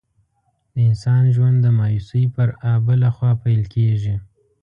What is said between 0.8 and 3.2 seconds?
انسان ژوند د مایوسۍ پر آبله